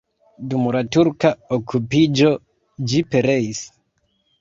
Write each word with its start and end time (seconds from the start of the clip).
Dum 0.53 0.63
la 0.75 0.81
turka 0.97 1.31
okupiĝo 1.59 2.35
ĝi 2.91 3.07
pereis. 3.13 3.65